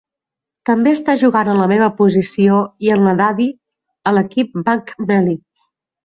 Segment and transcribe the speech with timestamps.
[0.67, 3.45] També està jugant en la meva posició i en la d'Hadi
[4.09, 5.37] a l'equip Bank Melli.